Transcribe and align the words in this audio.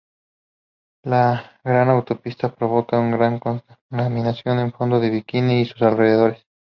La 1.03 1.59
Gran 1.63 1.89
Autopista 1.89 2.55
provoca 2.55 2.97
una 2.97 3.17
gran 3.17 3.37
contaminación 3.39 4.57
en 4.57 4.73
Fondo 4.73 4.99
de 4.99 5.11
Bikini 5.11 5.61
y 5.61 5.65
sus 5.65 5.83
alrededores. 5.83 6.43